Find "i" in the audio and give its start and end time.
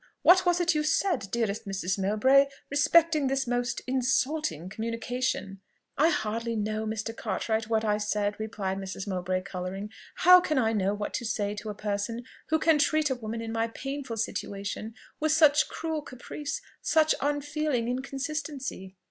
5.95-6.09, 7.85-7.99, 10.57-10.73